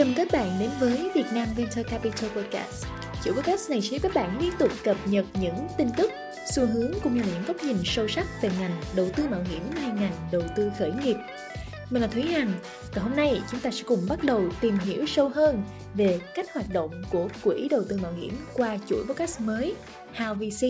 Chào 0.00 0.06
mừng 0.06 0.16
các 0.16 0.28
bạn 0.32 0.50
đến 0.60 0.70
với 0.80 1.10
Việt 1.14 1.24
Nam 1.34 1.48
Venture 1.56 1.82
Capital 1.82 2.30
Podcast. 2.30 2.86
Chuỗi 3.24 3.34
podcast 3.34 3.70
này 3.70 3.80
sẽ 3.80 3.88
giúp 3.88 3.98
các 4.02 4.14
bạn 4.14 4.38
liên 4.40 4.52
tục 4.58 4.70
cập 4.84 4.96
nhật 5.06 5.24
những 5.40 5.54
tin 5.78 5.88
tức, 5.96 6.10
xu 6.54 6.66
hướng 6.66 6.92
cũng 7.02 7.14
như 7.14 7.20
là 7.20 7.26
những 7.34 7.44
góc 7.46 7.56
nhìn 7.62 7.76
sâu 7.84 8.08
sắc 8.08 8.26
về 8.42 8.50
ngành 8.60 8.82
đầu 8.96 9.08
tư 9.16 9.28
mạo 9.30 9.42
hiểm 9.50 9.62
hay 9.72 9.92
ngành 9.92 10.12
đầu 10.32 10.42
tư 10.56 10.70
khởi 10.78 10.92
nghiệp. 11.04 11.16
Mình 11.90 12.02
là 12.02 12.08
Thúy 12.08 12.22
Hằng 12.22 12.52
và 12.94 13.02
hôm 13.02 13.16
nay 13.16 13.40
chúng 13.50 13.60
ta 13.60 13.70
sẽ 13.70 13.82
cùng 13.86 13.98
bắt 14.08 14.24
đầu 14.24 14.42
tìm 14.60 14.78
hiểu 14.78 15.06
sâu 15.06 15.28
hơn 15.28 15.62
về 15.94 16.20
cách 16.34 16.54
hoạt 16.54 16.66
động 16.72 17.02
của 17.10 17.28
quỹ 17.44 17.68
đầu 17.70 17.82
tư 17.88 17.98
mạo 18.02 18.12
hiểm 18.12 18.32
qua 18.54 18.78
chuỗi 18.86 19.04
podcast 19.08 19.40
mới 19.40 19.74
How 20.16 20.34
VC. 20.34 20.66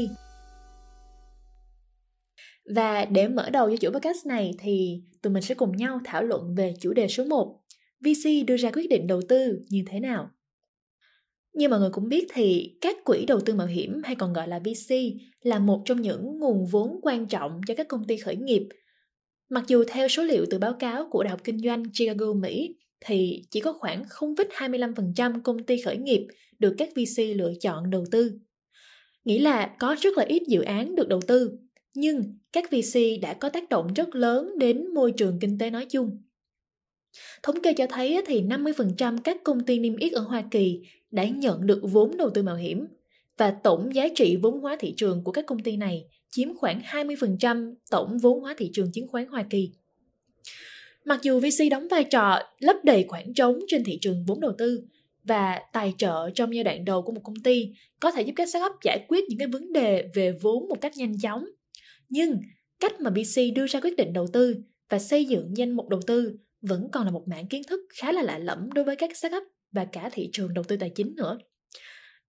Và 2.74 3.04
để 3.04 3.28
mở 3.28 3.50
đầu 3.50 3.70
cho 3.70 3.76
chuỗi 3.76 3.92
podcast 3.92 4.26
này 4.26 4.54
thì 4.58 5.02
tụi 5.22 5.32
mình 5.32 5.42
sẽ 5.42 5.54
cùng 5.54 5.76
nhau 5.76 6.00
thảo 6.04 6.22
luận 6.22 6.54
về 6.54 6.74
chủ 6.80 6.92
đề 6.92 7.08
số 7.08 7.24
1 7.24 7.59
VC 8.00 8.46
đưa 8.46 8.56
ra 8.56 8.70
quyết 8.70 8.90
định 8.90 9.06
đầu 9.06 9.20
tư 9.28 9.64
như 9.68 9.82
thế 9.86 10.00
nào. 10.00 10.30
Như 11.54 11.68
mọi 11.68 11.80
người 11.80 11.90
cũng 11.92 12.08
biết 12.08 12.26
thì 12.34 12.76
các 12.80 12.96
quỹ 13.04 13.26
đầu 13.26 13.40
tư 13.40 13.54
mạo 13.54 13.66
hiểm 13.66 14.02
hay 14.04 14.14
còn 14.14 14.32
gọi 14.32 14.48
là 14.48 14.58
VC 14.58 14.94
là 15.42 15.58
một 15.58 15.82
trong 15.84 16.02
những 16.02 16.38
nguồn 16.38 16.66
vốn 16.66 17.00
quan 17.02 17.26
trọng 17.26 17.60
cho 17.66 17.74
các 17.74 17.88
công 17.88 18.06
ty 18.06 18.16
khởi 18.16 18.36
nghiệp. 18.36 18.68
Mặc 19.48 19.64
dù 19.68 19.84
theo 19.88 20.08
số 20.08 20.22
liệu 20.22 20.44
từ 20.50 20.58
báo 20.58 20.72
cáo 20.72 21.08
của 21.10 21.22
Đại 21.22 21.30
học 21.30 21.40
Kinh 21.44 21.58
doanh 21.58 21.84
Chicago, 21.98 22.32
Mỹ, 22.32 22.76
thì 23.00 23.42
chỉ 23.50 23.60
có 23.60 23.72
khoảng 23.72 24.02
0,25% 24.02 25.42
công 25.42 25.64
ty 25.64 25.80
khởi 25.82 25.96
nghiệp 25.96 26.26
được 26.58 26.74
các 26.78 26.88
VC 26.90 27.22
lựa 27.36 27.52
chọn 27.60 27.90
đầu 27.90 28.04
tư. 28.10 28.32
Nghĩa 29.24 29.38
là 29.38 29.76
có 29.78 29.96
rất 30.00 30.18
là 30.18 30.24
ít 30.24 30.42
dự 30.48 30.62
án 30.62 30.94
được 30.94 31.08
đầu 31.08 31.20
tư, 31.26 31.58
nhưng 31.94 32.38
các 32.52 32.70
VC 32.70 33.00
đã 33.22 33.34
có 33.34 33.48
tác 33.48 33.68
động 33.68 33.94
rất 33.94 34.14
lớn 34.14 34.58
đến 34.58 34.94
môi 34.94 35.12
trường 35.12 35.38
kinh 35.40 35.58
tế 35.58 35.70
nói 35.70 35.86
chung. 35.90 36.22
Thống 37.42 37.62
kê 37.62 37.72
cho 37.72 37.86
thấy 37.86 38.22
thì 38.26 38.42
50% 38.42 39.18
các 39.24 39.36
công 39.44 39.60
ty 39.64 39.78
niêm 39.78 39.96
yết 39.96 40.12
ở 40.12 40.20
Hoa 40.20 40.44
Kỳ 40.50 40.80
đã 41.10 41.24
nhận 41.24 41.66
được 41.66 41.80
vốn 41.82 42.16
đầu 42.16 42.30
tư 42.30 42.42
mạo 42.42 42.56
hiểm 42.56 42.86
và 43.36 43.50
tổng 43.50 43.94
giá 43.94 44.08
trị 44.14 44.36
vốn 44.36 44.60
hóa 44.60 44.76
thị 44.80 44.94
trường 44.96 45.24
của 45.24 45.32
các 45.32 45.46
công 45.46 45.62
ty 45.62 45.76
này 45.76 46.04
chiếm 46.30 46.56
khoảng 46.56 46.80
20% 46.80 47.74
tổng 47.90 48.18
vốn 48.18 48.40
hóa 48.40 48.54
thị 48.58 48.70
trường 48.72 48.92
chứng 48.92 49.08
khoán 49.08 49.26
Hoa 49.26 49.42
Kỳ. 49.50 49.70
Mặc 51.04 51.20
dù 51.22 51.40
VC 51.40 51.70
đóng 51.70 51.88
vai 51.88 52.04
trò 52.04 52.38
lấp 52.58 52.76
đầy 52.84 53.04
khoảng 53.08 53.34
trống 53.34 53.58
trên 53.68 53.84
thị 53.84 53.98
trường 54.00 54.24
vốn 54.26 54.40
đầu 54.40 54.52
tư 54.58 54.82
và 55.24 55.60
tài 55.72 55.94
trợ 55.98 56.30
trong 56.34 56.54
giai 56.54 56.64
đoạn 56.64 56.84
đầu 56.84 57.02
của 57.02 57.12
một 57.12 57.20
công 57.24 57.42
ty 57.44 57.72
có 58.00 58.10
thể 58.10 58.22
giúp 58.22 58.32
các 58.36 58.48
startup 58.48 58.72
giải 58.84 59.04
quyết 59.08 59.24
những 59.28 59.38
cái 59.38 59.48
vấn 59.48 59.72
đề 59.72 60.04
về 60.14 60.32
vốn 60.42 60.68
một 60.68 60.80
cách 60.80 60.96
nhanh 60.96 61.18
chóng. 61.22 61.44
Nhưng 62.08 62.40
cách 62.80 63.00
mà 63.00 63.10
VC 63.10 63.40
đưa 63.54 63.66
ra 63.66 63.80
quyết 63.80 63.96
định 63.96 64.12
đầu 64.12 64.26
tư 64.32 64.56
và 64.88 64.98
xây 64.98 65.24
dựng 65.24 65.56
danh 65.56 65.70
mục 65.70 65.88
đầu 65.88 66.00
tư 66.06 66.36
vẫn 66.62 66.88
còn 66.92 67.04
là 67.04 67.10
một 67.10 67.28
mảng 67.28 67.46
kiến 67.46 67.62
thức 67.68 67.80
khá 67.94 68.12
là 68.12 68.22
lạ 68.22 68.38
lẫm 68.38 68.72
đối 68.72 68.84
với 68.84 68.96
các 68.96 69.16
startup 69.16 69.42
và 69.72 69.84
cả 69.84 70.10
thị 70.12 70.30
trường 70.32 70.54
đầu 70.54 70.64
tư 70.64 70.76
tài 70.76 70.90
chính 70.94 71.14
nữa. 71.16 71.38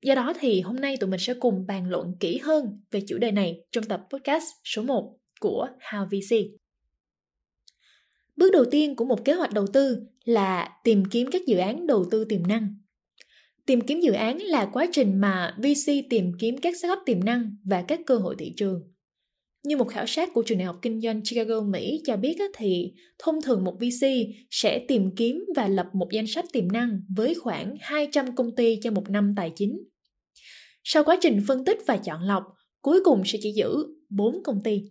Do 0.03 0.15
đó 0.15 0.33
thì 0.41 0.61
hôm 0.61 0.77
nay 0.77 0.97
tụi 0.97 1.11
mình 1.11 1.21
sẽ 1.21 1.35
cùng 1.35 1.67
bàn 1.67 1.91
luận 1.91 2.17
kỹ 2.21 2.39
hơn 2.39 2.81
về 2.91 3.03
chủ 3.09 3.19
đề 3.19 3.31
này 3.31 3.61
trong 3.73 3.85
tập 3.85 4.07
podcast 4.13 4.45
số 4.65 4.83
1 4.83 5.17
của 5.41 5.69
How 5.91 6.07
VC. 6.07 6.37
Bước 8.37 8.53
đầu 8.53 8.65
tiên 8.71 8.97
của 8.97 9.05
một 9.05 9.25
kế 9.25 9.33
hoạch 9.33 9.53
đầu 9.53 9.67
tư 9.67 10.07
là 10.25 10.69
tìm 10.85 11.05
kiếm 11.11 11.29
các 11.33 11.43
dự 11.47 11.57
án 11.59 11.87
đầu 11.87 12.05
tư 12.11 12.25
tiềm 12.25 12.47
năng. 12.47 12.75
Tìm 13.67 13.81
kiếm 13.81 14.01
dự 14.01 14.13
án 14.13 14.39
là 14.39 14.71
quá 14.73 14.87
trình 14.93 15.21
mà 15.21 15.57
VC 15.59 15.93
tìm 16.11 16.33
kiếm 16.39 16.59
các 16.59 16.77
startup 16.77 16.99
tiềm 17.07 17.25
năng 17.25 17.57
và 17.65 17.85
các 17.89 18.01
cơ 18.07 18.17
hội 18.17 18.35
thị 18.39 18.53
trường. 18.57 18.83
Như 19.63 19.77
một 19.77 19.89
khảo 19.89 20.07
sát 20.07 20.29
của 20.35 20.43
trường 20.43 20.59
đại 20.59 20.67
học 20.67 20.79
kinh 20.83 21.01
doanh 21.01 21.23
Chicago, 21.23 21.61
Mỹ 21.61 22.03
cho 22.05 22.17
biết 22.17 22.39
thì 22.57 22.93
thông 23.19 23.43
thường 23.43 23.65
một 23.65 23.77
VC 23.81 24.07
sẽ 24.51 24.85
tìm 24.89 25.11
kiếm 25.17 25.45
và 25.57 25.69
lập 25.69 25.87
một 25.93 26.09
danh 26.13 26.27
sách 26.27 26.45
tiềm 26.53 26.73
năng 26.73 27.01
với 27.17 27.35
khoảng 27.35 27.77
200 27.81 28.35
công 28.35 28.55
ty 28.55 28.79
cho 28.83 28.91
một 28.91 29.11
năm 29.11 29.35
tài 29.37 29.53
chính. 29.57 29.79
Sau 30.85 31.05
quá 31.05 31.19
trình 31.21 31.41
phân 31.49 31.65
tích 31.65 31.79
và 31.87 31.97
chọn 31.97 32.23
lọc, 32.23 32.45
cuối 32.83 33.01
cùng 33.05 33.23
sẽ 33.25 33.39
chỉ 33.43 33.53
giữ 33.53 33.87
4 34.09 34.43
công 34.43 34.61
ty. 34.65 34.83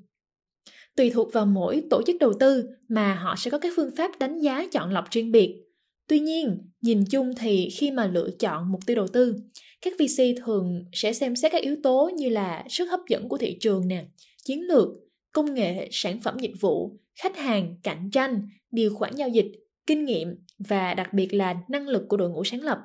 Tùy 0.96 1.10
thuộc 1.10 1.34
vào 1.34 1.46
mỗi 1.46 1.84
tổ 1.90 2.02
chức 2.08 2.16
đầu 2.20 2.34
tư 2.40 2.70
mà 2.90 3.16
họ 3.16 3.36
sẽ 3.38 3.52
có 3.52 3.60
các 3.60 3.74
phương 3.76 3.96
pháp 3.96 4.20
đánh 4.20 4.40
giá 4.40 4.68
chọn 4.72 4.94
lọc 4.94 5.12
riêng 5.12 5.32
biệt. 5.32 5.69
Tuy 6.10 6.20
nhiên, 6.20 6.58
nhìn 6.82 7.06
chung 7.06 7.32
thì 7.38 7.70
khi 7.70 7.92
mà 7.92 8.08
lựa 8.08 8.30
chọn 8.40 8.72
mục 8.72 8.82
tiêu 8.86 8.96
đầu 8.96 9.08
tư, 9.08 9.36
các 9.82 9.94
VC 10.00 10.24
thường 10.46 10.86
sẽ 10.94 11.14
xem 11.14 11.36
xét 11.36 11.52
các 11.52 11.62
yếu 11.62 11.76
tố 11.84 12.10
như 12.16 12.30
là 12.30 12.66
sức 12.70 12.86
hấp 12.86 13.00
dẫn 13.10 13.30
của 13.30 13.38
thị 13.38 13.58
trường 13.60 13.88
nè, 13.88 14.06
chiến 14.46 14.62
lược, 14.68 14.88
công 15.32 15.54
nghệ, 15.54 15.90
sản 15.92 16.20
phẩm 16.22 16.38
dịch 16.40 16.54
vụ, 16.60 17.00
khách 17.22 17.38
hàng, 17.38 17.76
cạnh 17.84 18.10
tranh, 18.12 18.50
điều 18.72 18.96
khoản 18.96 19.16
giao 19.16 19.30
dịch, 19.30 19.52
kinh 19.88 20.06
nghiệm 20.06 20.36
và 20.70 20.94
đặc 20.94 21.14
biệt 21.14 21.34
là 21.34 21.56
năng 21.70 21.88
lực 21.88 22.04
của 22.10 22.18
đội 22.18 22.30
ngũ 22.30 22.44
sáng 22.44 22.64
lập. 22.64 22.80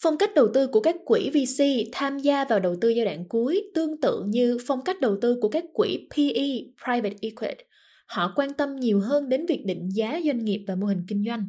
Phong 0.00 0.18
cách 0.18 0.34
đầu 0.34 0.48
tư 0.54 0.66
của 0.66 0.80
các 0.80 0.96
quỹ 1.04 1.30
VC 1.30 1.64
tham 1.92 2.18
gia 2.18 2.44
vào 2.44 2.60
đầu 2.60 2.76
tư 2.80 2.88
giai 2.88 3.04
đoạn 3.04 3.28
cuối 3.28 3.70
tương 3.74 4.00
tự 4.00 4.24
như 4.26 4.58
phong 4.66 4.84
cách 4.84 5.00
đầu 5.00 5.18
tư 5.20 5.38
của 5.40 5.48
các 5.48 5.64
quỹ 5.72 6.08
PE, 6.16 6.44
Private 6.84 7.16
Equity. 7.20 7.64
Họ 8.06 8.32
quan 8.36 8.54
tâm 8.54 8.76
nhiều 8.76 9.00
hơn 9.00 9.28
đến 9.28 9.46
việc 9.46 9.62
định 9.66 9.88
giá 9.94 10.20
doanh 10.24 10.44
nghiệp 10.44 10.64
và 10.68 10.74
mô 10.74 10.86
hình 10.86 11.04
kinh 11.08 11.24
doanh. 11.26 11.46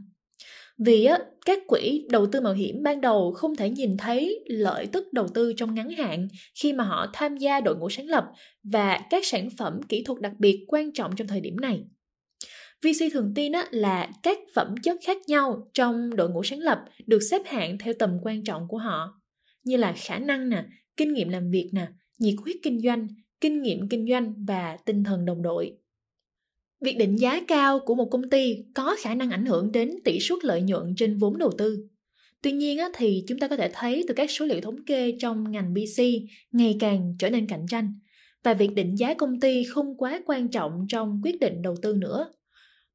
Vì 0.78 1.06
á, 1.06 1.20
các 1.46 1.60
quỹ 1.68 2.06
đầu 2.10 2.28
tư 2.28 2.42
mạo 2.42 2.54
hiểm 2.54 2.84
ban 2.84 3.02
đầu 3.02 3.32
không 3.32 3.56
thể 3.56 3.70
nhìn 3.70 3.98
thấy 3.98 4.44
lợi 4.46 4.88
tức 4.88 5.14
đầu 5.14 5.28
tư 5.28 5.54
trong 5.58 5.76
ngắn 5.76 5.90
hạn 5.90 6.28
khi 6.62 6.74
mà 6.74 6.84
họ 6.84 7.08
tham 7.14 7.38
gia 7.38 7.62
đội 7.62 7.78
ngũ 7.78 7.90
sáng 7.90 8.08
lập 8.08 8.26
và 8.64 9.00
các 9.10 9.26
sản 9.26 9.50
phẩm 9.58 9.80
kỹ 9.90 10.04
thuật 10.04 10.22
đặc 10.22 10.34
biệt 10.40 10.66
quan 10.68 10.94
trọng 10.94 11.16
trong 11.16 11.28
thời 11.28 11.42
điểm 11.42 11.56
này. 11.60 11.84
VC 12.82 13.14
thường 13.14 13.32
tin 13.36 13.52
á, 13.52 13.68
là 13.72 14.10
các 14.24 14.38
phẩm 14.56 14.76
chất 14.84 14.98
khác 15.06 15.18
nhau 15.28 15.70
trong 15.74 16.16
đội 16.16 16.30
ngũ 16.30 16.44
sáng 16.44 16.60
lập 16.60 16.80
được 17.08 17.20
xếp 17.20 17.42
hạng 17.46 17.78
theo 17.78 17.94
tầm 18.00 18.18
quan 18.24 18.44
trọng 18.44 18.68
của 18.68 18.78
họ, 18.78 19.22
như 19.64 19.78
là 19.78 19.94
khả 19.98 20.20
năng 20.20 20.50
nè, 20.50 20.66
kinh 20.98 21.14
nghiệm 21.14 21.30
làm 21.30 21.52
việc 21.52 21.70
nè, 21.74 21.88
nhiệt 22.20 22.36
huyết 22.44 22.56
kinh 22.64 22.82
doanh, 22.82 23.08
kinh 23.42 23.62
nghiệm 23.62 23.90
kinh 23.90 24.08
doanh 24.10 24.34
và 24.48 24.78
tinh 24.86 25.04
thần 25.04 25.26
đồng 25.26 25.42
đội. 25.42 25.78
Việc 26.82 26.98
định 26.98 27.16
giá 27.16 27.42
cao 27.48 27.80
của 27.80 27.96
một 27.96 28.06
công 28.12 28.30
ty 28.30 28.58
có 28.74 28.96
khả 29.00 29.16
năng 29.16 29.30
ảnh 29.30 29.46
hưởng 29.46 29.72
đến 29.72 29.92
tỷ 30.04 30.20
suất 30.20 30.46
lợi 30.46 30.62
nhuận 30.62 30.94
trên 30.98 31.18
vốn 31.18 31.38
đầu 31.38 31.52
tư. 31.58 31.88
Tuy 32.42 32.52
nhiên 32.52 32.78
thì 32.94 33.24
chúng 33.28 33.40
ta 33.40 33.48
có 33.48 33.58
thể 33.58 33.70
thấy 33.74 34.06
từ 34.08 34.14
các 34.14 34.32
số 34.32 34.46
liệu 34.46 34.62
thống 34.62 34.86
kê 34.86 35.18
trong 35.20 35.52
ngành 35.52 35.74
BC 35.74 36.04
ngày 36.52 36.76
càng 36.80 37.16
trở 37.20 37.30
nên 37.30 37.48
cạnh 37.48 37.66
tranh 37.70 37.94
và 38.44 38.54
việc 38.54 38.74
định 38.76 38.96
giá 38.96 39.14
công 39.14 39.40
ty 39.40 39.64
không 39.64 39.98
quá 39.98 40.22
quan 40.26 40.48
trọng 40.48 40.86
trong 40.90 41.22
quyết 41.24 41.40
định 41.40 41.62
đầu 41.62 41.76
tư 41.82 41.94
nữa. 41.94 42.32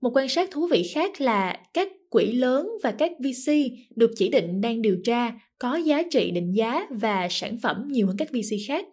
Một 0.01 0.11
quan 0.17 0.29
sát 0.29 0.51
thú 0.51 0.67
vị 0.67 0.91
khác 0.95 1.21
là 1.21 1.61
các 1.75 1.89
quỹ 2.11 2.33
lớn 2.33 2.69
và 2.83 2.91
các 2.91 3.13
VC 3.19 3.53
được 3.97 4.11
chỉ 4.17 4.29
định 4.29 4.61
đang 4.61 4.83
điều 4.83 4.97
tra 5.05 5.33
có 5.59 5.77
giá 5.77 6.03
trị 6.11 6.31
định 6.31 6.53
giá 6.53 6.87
và 6.91 7.29
sản 7.31 7.59
phẩm 7.63 7.89
nhiều 7.91 8.07
hơn 8.07 8.17
các 8.17 8.31
VC 8.31 8.57
khác. 8.69 8.87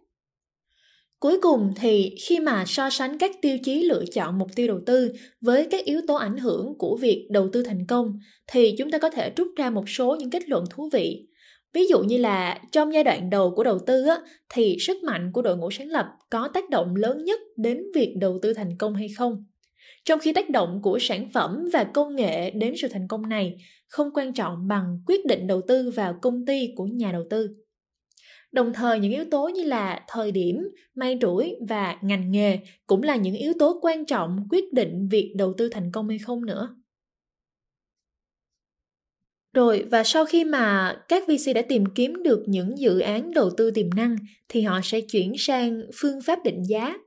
Cuối 1.20 1.40
cùng 1.42 1.74
thì 1.76 2.16
khi 2.28 2.40
mà 2.40 2.64
so 2.68 2.90
sánh 2.90 3.18
các 3.18 3.32
tiêu 3.42 3.58
chí 3.64 3.84
lựa 3.84 4.04
chọn 4.14 4.38
mục 4.38 4.48
tiêu 4.56 4.68
đầu 4.68 4.80
tư 4.86 5.12
với 5.42 5.68
các 5.72 5.86
yếu 5.86 6.02
tố 6.08 6.16
ảnh 6.16 6.38
hưởng 6.38 6.78
của 6.78 6.98
việc 7.02 7.28
đầu 7.32 7.50
tư 7.54 7.64
thành 7.64 7.86
công 7.88 8.20
thì 8.48 8.76
chúng 8.78 8.92
ta 8.92 8.98
có 8.98 9.10
thể 9.10 9.32
rút 9.38 9.48
ra 9.58 9.70
một 9.70 9.90
số 9.90 10.16
những 10.16 10.30
kết 10.30 10.50
luận 10.50 10.64
thú 10.70 10.90
vị. 10.94 11.28
Ví 11.74 11.88
dụ 11.88 12.00
như 12.00 12.18
là 12.18 12.62
trong 12.72 12.94
giai 12.94 13.04
đoạn 13.04 13.30
đầu 13.30 13.54
của 13.56 13.64
đầu 13.64 13.80
tư 13.80 14.06
á, 14.08 14.18
thì 14.50 14.78
sức 14.80 15.04
mạnh 15.04 15.32
của 15.34 15.42
đội 15.42 15.58
ngũ 15.58 15.72
sáng 15.72 15.88
lập 15.88 16.06
có 16.30 16.50
tác 16.54 16.70
động 16.70 16.96
lớn 16.96 17.26
nhất 17.26 17.40
đến 17.58 17.84
việc 17.96 18.14
đầu 18.20 18.40
tư 18.42 18.54
thành 18.54 18.78
công 18.78 18.96
hay 18.96 19.08
không. 19.18 19.46
Trong 20.06 20.20
khi 20.20 20.34
tác 20.34 20.50
động 20.50 20.80
của 20.84 21.00
sản 21.02 21.30
phẩm 21.34 21.70
và 21.74 21.84
công 21.84 22.16
nghệ 22.16 22.52
đến 22.52 22.74
sự 22.78 22.88
thành 22.88 23.08
công 23.08 23.30
này 23.30 23.56
không 23.88 24.10
quan 24.14 24.34
trọng 24.34 24.68
bằng 24.68 25.00
quyết 25.08 25.26
định 25.26 25.48
đầu 25.48 25.62
tư 25.68 25.92
vào 25.96 26.20
công 26.22 26.46
ty 26.46 26.70
của 26.76 26.86
nhà 26.86 27.12
đầu 27.12 27.24
tư. 27.30 27.50
Đồng 28.52 28.74
thời 28.74 29.00
những 29.00 29.12
yếu 29.12 29.25
tố 29.31 29.47
như 29.47 29.63
là 29.63 30.06
thời 30.08 30.31
điểm, 30.31 30.69
may 30.96 31.18
rủi 31.22 31.56
và 31.69 31.97
ngành 32.02 32.31
nghề 32.31 32.59
cũng 32.88 33.03
là 33.03 33.16
những 33.16 33.35
yếu 33.35 33.53
tố 33.59 33.80
quan 33.81 34.06
trọng 34.06 34.48
quyết 34.50 34.74
định 34.74 35.07
việc 35.12 35.33
đầu 35.36 35.54
tư 35.57 35.69
thành 35.69 35.92
công 35.92 36.10
hay 36.10 36.19
không 36.19 36.45
nữa. 36.45 36.75
Rồi 39.54 39.86
và 39.92 40.04
sau 40.04 40.25
khi 40.25 40.44
mà 40.44 40.95
các 41.07 41.24
VC 41.27 41.56
đã 41.56 41.62
tìm 41.62 41.83
kiếm 41.95 42.24
được 42.24 42.44
những 42.48 42.77
dự 42.77 43.00
án 43.00 43.33
đầu 43.33 43.50
tư 43.57 43.72
tiềm 43.72 43.89
năng 43.95 44.16
thì 44.50 44.62
họ 44.62 44.80
sẽ 44.83 45.01
chuyển 45.01 45.33
sang 45.38 45.81
phương 45.95 46.22
pháp 46.22 46.39
định 46.44 46.63
giá. 46.63 46.98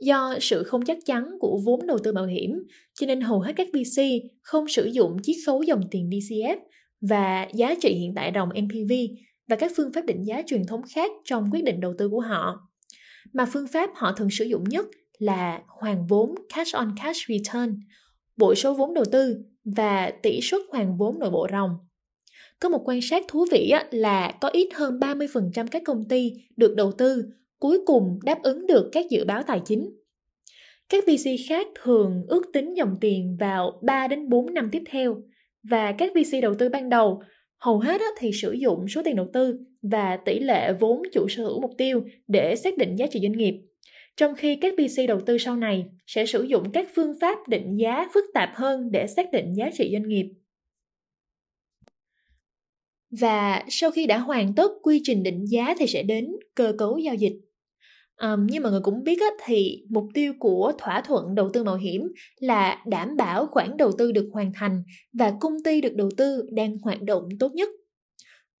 Do 0.00 0.34
sự 0.40 0.62
không 0.62 0.84
chắc 0.84 0.98
chắn 1.04 1.24
của 1.40 1.60
vốn 1.64 1.86
đầu 1.86 1.98
tư 1.98 2.12
mạo 2.12 2.26
hiểm, 2.26 2.50
cho 2.94 3.06
nên 3.06 3.20
hầu 3.20 3.40
hết 3.40 3.52
các 3.56 3.68
VC 3.72 4.02
không 4.42 4.68
sử 4.68 4.84
dụng 4.84 5.16
chiết 5.22 5.36
khấu 5.46 5.62
dòng 5.62 5.80
tiền 5.90 6.10
DCF 6.10 6.56
và 7.00 7.48
giá 7.54 7.74
trị 7.82 7.94
hiện 7.94 8.12
tại 8.14 8.30
đồng 8.30 8.48
NPV 8.48 8.92
và 9.48 9.56
các 9.56 9.72
phương 9.76 9.92
pháp 9.92 10.04
định 10.04 10.22
giá 10.22 10.42
truyền 10.46 10.66
thống 10.66 10.82
khác 10.94 11.10
trong 11.24 11.50
quyết 11.52 11.64
định 11.64 11.80
đầu 11.80 11.94
tư 11.98 12.08
của 12.08 12.20
họ. 12.20 12.68
Mà 13.32 13.46
phương 13.52 13.68
pháp 13.68 13.90
họ 13.94 14.12
thường 14.12 14.30
sử 14.30 14.44
dụng 14.44 14.64
nhất 14.64 14.86
là 15.18 15.60
hoàn 15.68 16.06
vốn 16.06 16.34
cash 16.54 16.74
on 16.74 16.94
cash 17.02 17.28
return, 17.28 17.80
bội 18.36 18.56
số 18.56 18.74
vốn 18.74 18.94
đầu 18.94 19.04
tư 19.12 19.36
và 19.64 20.10
tỷ 20.22 20.40
suất 20.42 20.60
hoàn 20.70 20.96
vốn 20.96 21.18
nội 21.18 21.30
bộ 21.30 21.46
ròng. 21.52 21.70
Có 22.60 22.68
một 22.68 22.82
quan 22.84 23.00
sát 23.02 23.24
thú 23.28 23.46
vị 23.50 23.72
là 23.90 24.32
có 24.40 24.48
ít 24.48 24.68
hơn 24.74 24.98
30% 24.98 25.66
các 25.70 25.82
công 25.84 26.08
ty 26.08 26.32
được 26.56 26.74
đầu 26.76 26.92
tư 26.92 27.24
cuối 27.58 27.78
cùng 27.86 28.18
đáp 28.24 28.42
ứng 28.42 28.66
được 28.66 28.88
các 28.92 29.06
dự 29.10 29.24
báo 29.24 29.42
tài 29.42 29.60
chính. 29.64 29.90
Các 30.88 31.04
VC 31.04 31.30
khác 31.48 31.66
thường 31.84 32.24
ước 32.28 32.42
tính 32.52 32.74
dòng 32.74 32.96
tiền 33.00 33.36
vào 33.40 33.80
3 33.82 34.08
đến 34.08 34.28
4 34.28 34.54
năm 34.54 34.68
tiếp 34.72 34.82
theo 34.90 35.22
và 35.62 35.92
các 35.92 36.12
VC 36.14 36.42
đầu 36.42 36.54
tư 36.54 36.68
ban 36.68 36.88
đầu 36.88 37.22
hầu 37.58 37.78
hết 37.78 38.00
thì 38.18 38.30
sử 38.32 38.52
dụng 38.52 38.88
số 38.88 39.02
tiền 39.04 39.16
đầu 39.16 39.26
tư 39.32 39.58
và 39.82 40.16
tỷ 40.16 40.38
lệ 40.38 40.72
vốn 40.72 41.02
chủ 41.12 41.28
sở 41.28 41.42
hữu 41.42 41.60
mục 41.60 41.70
tiêu 41.78 42.04
để 42.28 42.56
xác 42.56 42.78
định 42.78 42.96
giá 42.96 43.06
trị 43.06 43.20
doanh 43.22 43.32
nghiệp. 43.32 43.54
Trong 44.16 44.34
khi 44.34 44.56
các 44.56 44.74
VC 44.78 45.08
đầu 45.08 45.20
tư 45.20 45.38
sau 45.38 45.56
này 45.56 45.84
sẽ 46.06 46.26
sử 46.26 46.42
dụng 46.42 46.72
các 46.72 46.88
phương 46.94 47.14
pháp 47.20 47.48
định 47.48 47.76
giá 47.76 48.08
phức 48.14 48.24
tạp 48.34 48.50
hơn 48.54 48.90
để 48.92 49.06
xác 49.06 49.32
định 49.32 49.54
giá 49.54 49.70
trị 49.78 49.90
doanh 49.92 50.08
nghiệp. 50.08 50.26
Và 53.10 53.64
sau 53.68 53.90
khi 53.90 54.06
đã 54.06 54.18
hoàn 54.18 54.54
tất 54.54 54.68
quy 54.82 55.00
trình 55.04 55.22
định 55.22 55.44
giá 55.44 55.74
thì 55.78 55.86
sẽ 55.86 56.02
đến 56.02 56.36
cơ 56.54 56.74
cấu 56.78 56.98
giao 56.98 57.14
dịch. 57.14 57.45
Um, 58.22 58.46
như 58.46 58.60
mọi 58.60 58.72
người 58.72 58.80
cũng 58.80 59.04
biết 59.04 59.20
á, 59.20 59.26
thì 59.44 59.82
mục 59.90 60.04
tiêu 60.14 60.32
của 60.38 60.72
thỏa 60.78 61.00
thuận 61.00 61.34
đầu 61.34 61.50
tư 61.52 61.64
mạo 61.64 61.76
hiểm 61.76 62.12
là 62.40 62.82
đảm 62.86 63.16
bảo 63.16 63.46
khoản 63.46 63.76
đầu 63.76 63.92
tư 63.98 64.12
được 64.12 64.28
hoàn 64.32 64.52
thành 64.54 64.82
và 65.12 65.32
công 65.40 65.62
ty 65.64 65.80
được 65.80 65.94
đầu 65.94 66.10
tư 66.16 66.42
đang 66.52 66.78
hoạt 66.78 67.02
động 67.02 67.28
tốt 67.40 67.52
nhất. 67.54 67.68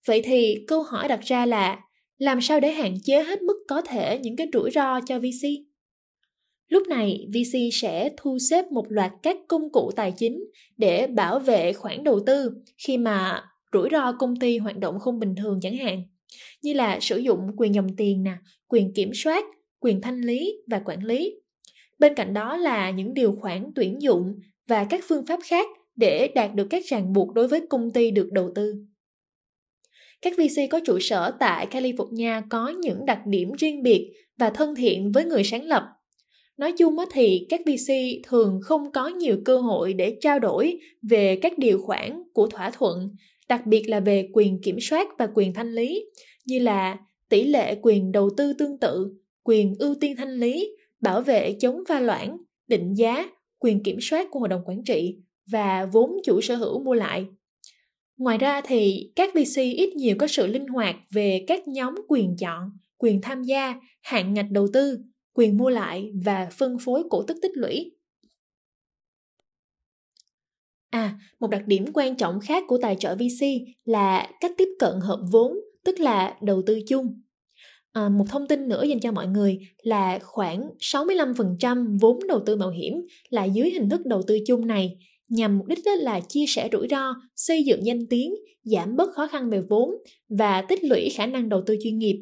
Vậy 0.06 0.22
thì 0.24 0.64
câu 0.66 0.82
hỏi 0.82 1.08
đặt 1.08 1.20
ra 1.20 1.46
là 1.46 1.78
làm 2.18 2.40
sao 2.40 2.60
để 2.60 2.72
hạn 2.72 2.94
chế 3.02 3.24
hết 3.24 3.42
mức 3.42 3.64
có 3.68 3.82
thể 3.82 4.18
những 4.18 4.36
cái 4.36 4.46
rủi 4.52 4.70
ro 4.70 5.00
cho 5.00 5.18
VC? 5.18 5.48
Lúc 6.68 6.88
này, 6.88 7.26
VC 7.28 7.58
sẽ 7.72 8.10
thu 8.16 8.38
xếp 8.38 8.64
một 8.72 8.86
loạt 8.88 9.12
các 9.22 9.36
công 9.48 9.72
cụ 9.72 9.90
tài 9.96 10.12
chính 10.12 10.44
để 10.76 11.06
bảo 11.06 11.38
vệ 11.38 11.72
khoản 11.72 12.04
đầu 12.04 12.20
tư 12.26 12.50
khi 12.86 12.98
mà 12.98 13.44
rủi 13.72 13.88
ro 13.92 14.12
công 14.12 14.36
ty 14.36 14.58
hoạt 14.58 14.78
động 14.78 14.98
không 14.98 15.18
bình 15.18 15.34
thường 15.34 15.58
chẳng 15.62 15.76
hạn 15.76 16.02
như 16.62 16.72
là 16.72 17.00
sử 17.00 17.16
dụng 17.16 17.40
quyền 17.56 17.74
dòng 17.74 17.96
tiền 17.96 18.22
nè, 18.22 18.36
quyền 18.68 18.92
kiểm 18.94 19.10
soát, 19.14 19.44
quyền 19.80 20.00
thanh 20.00 20.20
lý 20.20 20.56
và 20.66 20.82
quản 20.84 21.04
lý. 21.04 21.34
Bên 21.98 22.14
cạnh 22.14 22.34
đó 22.34 22.56
là 22.56 22.90
những 22.90 23.14
điều 23.14 23.36
khoản 23.40 23.72
tuyển 23.74 24.02
dụng 24.02 24.34
và 24.68 24.84
các 24.90 25.04
phương 25.08 25.26
pháp 25.26 25.40
khác 25.44 25.68
để 25.96 26.28
đạt 26.34 26.54
được 26.54 26.66
các 26.70 26.84
ràng 26.86 27.12
buộc 27.12 27.34
đối 27.34 27.48
với 27.48 27.66
công 27.70 27.90
ty 27.90 28.10
được 28.10 28.28
đầu 28.32 28.50
tư. 28.54 28.74
Các 30.22 30.32
VC 30.36 30.60
có 30.70 30.80
trụ 30.84 30.98
sở 31.00 31.36
tại 31.40 31.66
California 31.70 32.42
có 32.50 32.68
những 32.68 33.06
đặc 33.06 33.18
điểm 33.26 33.52
riêng 33.52 33.82
biệt 33.82 34.12
và 34.38 34.50
thân 34.50 34.74
thiện 34.74 35.12
với 35.12 35.24
người 35.24 35.44
sáng 35.44 35.64
lập. 35.64 35.82
Nói 36.56 36.72
chung 36.78 36.96
thì 37.12 37.46
các 37.48 37.60
VC 37.66 37.92
thường 38.28 38.60
không 38.62 38.92
có 38.92 39.08
nhiều 39.08 39.36
cơ 39.44 39.58
hội 39.58 39.92
để 39.92 40.16
trao 40.20 40.38
đổi 40.38 40.78
về 41.10 41.38
các 41.42 41.58
điều 41.58 41.82
khoản 41.82 42.22
của 42.32 42.46
thỏa 42.46 42.70
thuận, 42.70 43.10
đặc 43.48 43.66
biệt 43.66 43.88
là 43.88 44.00
về 44.00 44.28
quyền 44.32 44.60
kiểm 44.62 44.76
soát 44.80 45.08
và 45.18 45.28
quyền 45.34 45.54
thanh 45.54 45.72
lý, 45.72 46.04
như 46.46 46.58
là 46.58 46.96
tỷ 47.28 47.44
lệ 47.44 47.78
quyền 47.82 48.12
đầu 48.12 48.30
tư 48.36 48.52
tương 48.52 48.78
tự, 48.78 49.12
quyền 49.42 49.74
ưu 49.78 49.94
tiên 49.94 50.16
thanh 50.16 50.32
lý, 50.32 50.76
bảo 51.00 51.22
vệ 51.22 51.56
chống 51.60 51.82
pha 51.88 52.00
loãng, 52.00 52.38
định 52.68 52.94
giá, 52.94 53.28
quyền 53.58 53.82
kiểm 53.82 53.98
soát 54.00 54.28
của 54.30 54.38
hội 54.38 54.48
đồng 54.48 54.62
quản 54.66 54.84
trị 54.84 55.18
và 55.46 55.86
vốn 55.92 56.10
chủ 56.24 56.40
sở 56.40 56.56
hữu 56.56 56.84
mua 56.84 56.94
lại. 56.94 57.26
Ngoài 58.16 58.38
ra 58.38 58.60
thì 58.60 59.12
các 59.16 59.34
VC 59.34 59.56
ít 59.56 59.96
nhiều 59.96 60.16
có 60.18 60.26
sự 60.26 60.46
linh 60.46 60.66
hoạt 60.66 60.96
về 61.10 61.44
các 61.46 61.68
nhóm 61.68 61.94
quyền 62.08 62.36
chọn, 62.36 62.70
quyền 62.98 63.20
tham 63.20 63.42
gia, 63.42 63.74
hạn 64.02 64.34
ngạch 64.34 64.50
đầu 64.50 64.68
tư, 64.72 64.98
quyền 65.32 65.56
mua 65.56 65.70
lại 65.70 66.10
và 66.24 66.48
phân 66.52 66.76
phối 66.84 67.02
cổ 67.10 67.22
tức 67.22 67.36
tích 67.42 67.52
lũy. 67.54 67.92
À, 70.90 71.18
một 71.40 71.50
đặc 71.50 71.62
điểm 71.66 71.84
quan 71.94 72.16
trọng 72.16 72.40
khác 72.40 72.64
của 72.68 72.78
tài 72.82 72.96
trợ 72.96 73.14
VC 73.14 73.46
là 73.84 74.30
cách 74.40 74.52
tiếp 74.56 74.68
cận 74.78 74.92
hợp 75.00 75.20
vốn 75.32 75.56
tức 75.86 76.00
là 76.00 76.36
đầu 76.42 76.62
tư 76.66 76.80
chung. 76.88 77.20
À, 77.92 78.08
một 78.08 78.24
thông 78.28 78.48
tin 78.48 78.68
nữa 78.68 78.84
dành 78.84 79.00
cho 79.00 79.12
mọi 79.12 79.26
người 79.26 79.58
là 79.82 80.18
khoảng 80.22 80.70
65% 80.78 81.98
vốn 82.00 82.18
đầu 82.28 82.40
tư 82.46 82.56
mạo 82.56 82.70
hiểm 82.70 82.94
là 83.28 83.44
dưới 83.44 83.70
hình 83.70 83.88
thức 83.88 84.06
đầu 84.06 84.22
tư 84.26 84.38
chung 84.46 84.66
này 84.66 84.98
nhằm 85.28 85.58
mục 85.58 85.66
đích 85.66 85.78
là 85.98 86.20
chia 86.20 86.44
sẻ 86.48 86.68
rủi 86.72 86.88
ro, 86.90 87.14
xây 87.36 87.64
dựng 87.64 87.86
danh 87.86 88.06
tiếng, 88.10 88.34
giảm 88.62 88.96
bớt 88.96 89.14
khó 89.14 89.26
khăn 89.26 89.50
về 89.50 89.60
vốn 89.60 89.90
và 90.28 90.62
tích 90.62 90.84
lũy 90.84 91.08
khả 91.14 91.26
năng 91.26 91.48
đầu 91.48 91.62
tư 91.66 91.76
chuyên 91.82 91.98
nghiệp. 91.98 92.16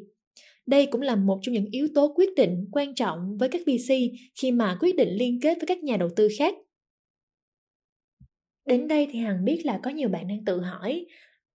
Đây 0.65 0.85
cũng 0.85 1.01
là 1.01 1.15
một 1.15 1.39
trong 1.41 1.53
những 1.53 1.65
yếu 1.71 1.87
tố 1.95 2.13
quyết 2.15 2.29
định 2.35 2.65
quan 2.71 2.95
trọng 2.95 3.37
với 3.37 3.49
các 3.49 3.61
VC 3.65 3.93
khi 4.41 4.51
mà 4.51 4.77
quyết 4.79 4.95
định 4.95 5.09
liên 5.09 5.39
kết 5.41 5.57
với 5.57 5.67
các 5.67 5.83
nhà 5.83 5.97
đầu 5.97 6.09
tư 6.15 6.27
khác. 6.37 6.55
Đến 8.65 8.87
đây 8.87 9.07
thì 9.11 9.19
Hằng 9.19 9.45
biết 9.45 9.65
là 9.65 9.79
có 9.83 9.89
nhiều 9.91 10.09
bạn 10.09 10.27
đang 10.27 10.45
tự 10.45 10.59
hỏi 10.59 11.05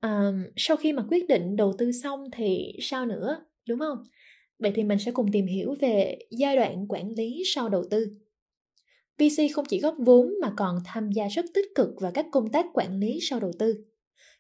à, 0.01 0.33
sau 0.57 0.77
khi 0.77 0.93
mà 0.93 1.05
quyết 1.11 1.29
định 1.29 1.57
đầu 1.57 1.73
tư 1.79 1.93
xong 1.93 2.25
thì 2.33 2.73
sao 2.81 3.07
nữa 3.07 3.45
đúng 3.69 3.79
không 3.79 3.99
vậy 4.59 4.73
thì 4.75 4.85
mình 4.85 4.99
sẽ 4.99 5.13
cùng 5.13 5.33
tìm 5.33 5.47
hiểu 5.47 5.75
về 5.81 6.19
giai 6.31 6.57
đoạn 6.57 6.87
quản 6.89 7.13
lý 7.17 7.43
sau 7.55 7.69
đầu 7.69 7.85
tư 7.91 8.21
VC 9.21 9.43
không 9.55 9.65
chỉ 9.65 9.81
góp 9.81 9.95
vốn 9.99 10.35
mà 10.43 10.53
còn 10.57 10.79
tham 10.85 11.13
gia 11.13 11.29
rất 11.29 11.45
tích 11.55 11.67
cực 11.75 11.89
vào 12.01 12.13
các 12.15 12.27
công 12.33 12.53
tác 12.53 12.67
quản 12.75 13.01
lý 13.01 13.19
sau 13.23 13.41
đầu 13.41 13.51
tư. 13.59 13.85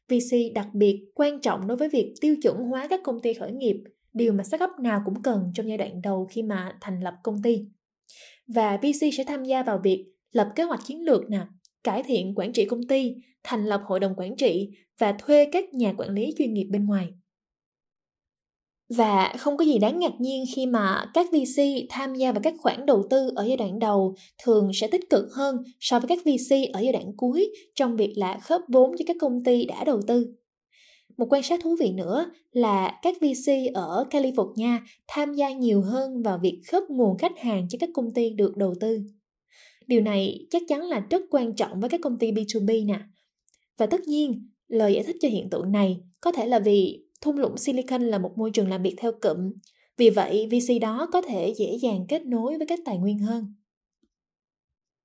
VC 0.09 0.37
đặc 0.55 0.69
biệt 0.73 1.05
quan 1.15 1.41
trọng 1.41 1.67
đối 1.67 1.77
với 1.77 1.89
việc 1.89 2.15
tiêu 2.21 2.37
chuẩn 2.43 2.56
hóa 2.56 2.87
các 2.91 3.01
công 3.05 3.21
ty 3.21 3.35
khởi 3.35 3.53
nghiệp, 3.53 3.77
điều 4.13 4.33
mà 4.33 4.45
startup 4.45 4.71
nào 4.81 5.03
cũng 5.05 5.23
cần 5.23 5.53
trong 5.55 5.69
giai 5.69 5.79
đoạn 5.79 6.03
đầu 6.03 6.29
khi 6.31 6.43
mà 6.43 6.77
thành 6.81 7.01
lập 7.01 7.15
công 7.23 7.43
ty. 7.43 7.65
Và 8.47 8.77
VC 8.77 9.15
sẽ 9.17 9.25
tham 9.25 9.45
gia 9.45 9.63
vào 9.63 9.81
việc 9.85 10.06
lập 10.33 10.53
kế 10.56 10.63
hoạch 10.63 10.81
chiến 10.87 11.05
lược 11.05 11.31
nè, 11.31 11.47
cải 11.85 12.03
thiện 12.03 12.35
quản 12.37 12.53
trị 12.53 12.65
công 12.65 12.87
ty, 12.87 13.15
thành 13.44 13.67
lập 13.67 13.81
hội 13.85 14.00
đồng 14.00 14.15
quản 14.17 14.37
trị 14.37 14.69
và 14.99 15.12
thuê 15.12 15.47
các 15.53 15.75
nhà 15.75 15.94
quản 15.99 16.11
lý 16.11 16.35
chuyên 16.38 16.55
nghiệp 16.55 16.67
bên 16.71 16.87
ngoài. 16.87 17.09
Và 18.97 19.35
không 19.38 19.56
có 19.56 19.65
gì 19.65 19.79
đáng 19.79 19.99
ngạc 19.99 20.21
nhiên 20.21 20.44
khi 20.55 20.67
mà 20.67 21.11
các 21.15 21.27
VC 21.32 21.62
tham 21.88 22.15
gia 22.15 22.32
vào 22.32 22.41
các 22.43 22.55
khoản 22.59 22.87
đầu 22.87 23.05
tư 23.11 23.31
ở 23.37 23.44
giai 23.44 23.56
đoạn 23.56 23.79
đầu 23.79 24.15
thường 24.44 24.71
sẽ 24.75 24.87
tích 24.87 25.11
cực 25.11 25.25
hơn 25.32 25.56
so 25.81 25.99
với 25.99 26.09
các 26.09 26.19
VC 26.19 26.55
ở 26.73 26.81
giai 26.81 26.93
đoạn 26.93 27.17
cuối 27.17 27.53
trong 27.75 27.97
việc 27.97 28.12
là 28.17 28.38
khớp 28.43 28.61
vốn 28.69 28.91
cho 28.99 29.05
các 29.06 29.17
công 29.21 29.44
ty 29.44 29.65
đã 29.65 29.85
đầu 29.85 30.00
tư. 30.06 30.35
Một 31.17 31.27
quan 31.31 31.43
sát 31.43 31.61
thú 31.62 31.77
vị 31.81 31.93
nữa 31.93 32.31
là 32.53 32.99
các 33.03 33.17
VC 33.21 33.53
ở 33.75 34.06
California 34.11 34.79
tham 35.09 35.35
gia 35.35 35.50
nhiều 35.50 35.82
hơn 35.82 36.23
vào 36.23 36.38
việc 36.43 36.61
khớp 36.71 36.82
nguồn 36.88 37.19
khách 37.19 37.38
hàng 37.38 37.67
cho 37.69 37.77
các 37.81 37.91
công 37.94 38.15
ty 38.15 38.31
được 38.31 38.56
đầu 38.56 38.75
tư. 38.81 39.00
Điều 39.91 40.01
này 40.01 40.47
chắc 40.51 40.63
chắn 40.69 40.83
là 40.83 41.07
rất 41.11 41.23
quan 41.31 41.55
trọng 41.55 41.81
với 41.81 41.91
các 41.91 42.01
công 42.03 42.19
ty 42.19 42.33
B2B 42.33 42.87
nè. 42.87 43.01
Và 43.79 43.87
tất 43.87 44.01
nhiên, 44.01 44.49
lời 44.69 44.95
giải 44.95 45.05
thích 45.05 45.17
cho 45.21 45.29
hiện 45.29 45.51
tượng 45.51 45.73
này 45.73 46.01
có 46.21 46.33
thể 46.33 46.47
là 46.47 46.59
vì 46.59 47.05
thung 47.21 47.39
lũng 47.39 47.57
Silicon 47.57 48.03
là 48.03 48.19
một 48.19 48.33
môi 48.37 48.51
trường 48.51 48.69
làm 48.69 48.83
việc 48.83 48.95
theo 48.99 49.13
cụm. 49.13 49.53
Vì 49.97 50.11
vậy, 50.11 50.49
VC 50.51 50.81
đó 50.81 51.09
có 51.13 51.23
thể 51.23 51.55
dễ 51.59 51.79
dàng 51.83 52.05
kết 52.09 52.27
nối 52.27 52.59
với 52.59 52.67
các 52.67 52.79
tài 52.85 52.99
nguyên 52.99 53.19
hơn. 53.19 53.55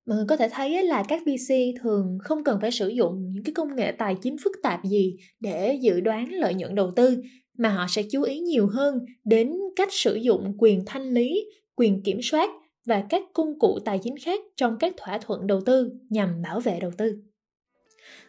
Mọi 0.06 0.16
người 0.16 0.26
có 0.28 0.36
thể 0.36 0.48
thấy 0.52 0.82
là 0.82 1.02
các 1.08 1.22
VC 1.26 1.54
thường 1.82 2.18
không 2.20 2.44
cần 2.44 2.58
phải 2.60 2.70
sử 2.70 2.88
dụng 2.88 3.32
những 3.32 3.44
cái 3.44 3.54
công 3.54 3.76
nghệ 3.76 3.92
tài 3.92 4.16
chính 4.22 4.36
phức 4.44 4.52
tạp 4.62 4.84
gì 4.84 5.16
để 5.40 5.78
dự 5.82 6.00
đoán 6.00 6.32
lợi 6.32 6.54
nhuận 6.54 6.74
đầu 6.74 6.92
tư, 6.96 7.22
mà 7.58 7.68
họ 7.68 7.86
sẽ 7.88 8.02
chú 8.12 8.22
ý 8.22 8.40
nhiều 8.40 8.66
hơn 8.66 8.98
đến 9.24 9.52
cách 9.76 9.92
sử 9.92 10.14
dụng 10.14 10.54
quyền 10.58 10.82
thanh 10.86 11.10
lý, 11.10 11.44
quyền 11.76 12.02
kiểm 12.02 12.18
soát 12.22 12.50
và 12.86 13.02
các 13.08 13.22
công 13.32 13.58
cụ 13.58 13.78
tài 13.84 13.98
chính 14.02 14.14
khác 14.24 14.40
trong 14.56 14.78
các 14.78 14.94
thỏa 14.96 15.18
thuận 15.18 15.46
đầu 15.46 15.60
tư 15.66 15.92
nhằm 16.10 16.42
bảo 16.42 16.60
vệ 16.60 16.78
đầu 16.80 16.90
tư. 16.98 17.16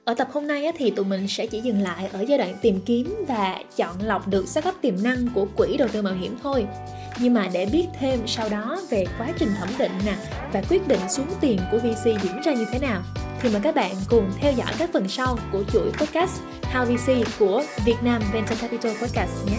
Ở 0.03 0.13
tập 0.13 0.27
hôm 0.31 0.47
nay 0.47 0.71
thì 0.77 0.91
tụi 0.91 1.05
mình 1.05 1.27
sẽ 1.27 1.45
chỉ 1.45 1.61
dừng 1.61 1.81
lại 1.81 2.09
ở 2.13 2.21
giai 2.21 2.37
đoạn 2.37 2.55
tìm 2.61 2.79
kiếm 2.85 3.15
và 3.27 3.63
chọn 3.75 3.95
lọc 4.01 4.27
được 4.27 4.47
startup 4.47 4.75
tiềm 4.81 5.03
năng 5.03 5.27
của 5.33 5.47
quỹ 5.57 5.77
đầu 5.77 5.87
tư 5.93 6.01
mạo 6.01 6.13
hiểm 6.13 6.37
thôi. 6.43 6.65
Nhưng 7.21 7.33
mà 7.33 7.49
để 7.53 7.65
biết 7.71 7.85
thêm 7.99 8.19
sau 8.27 8.49
đó 8.49 8.81
về 8.89 9.05
quá 9.17 9.31
trình 9.39 9.49
thẩm 9.59 9.69
định 9.79 9.91
nè 10.05 10.15
và 10.53 10.61
quyết 10.69 10.87
định 10.87 10.99
xuống 11.09 11.27
tiền 11.41 11.59
của 11.71 11.77
VC 11.77 12.05
diễn 12.05 12.41
ra 12.43 12.53
như 12.53 12.65
thế 12.71 12.79
nào, 12.79 13.01
thì 13.41 13.49
mời 13.49 13.61
các 13.63 13.75
bạn 13.75 13.95
cùng 14.09 14.31
theo 14.39 14.53
dõi 14.53 14.73
các 14.79 14.89
phần 14.93 15.07
sau 15.07 15.37
của 15.51 15.63
chuỗi 15.73 15.91
podcast 15.91 16.41
How 16.61 16.85
VC 16.85 17.39
của 17.39 17.63
Việt 17.85 17.97
Nam 18.03 18.21
Venture 18.33 18.55
Capital 18.61 18.91
Podcast 19.01 19.47
nhé. 19.47 19.57